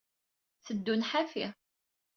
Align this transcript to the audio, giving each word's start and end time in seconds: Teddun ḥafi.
Teddun 0.65 1.01
ḥafi. 1.11 1.47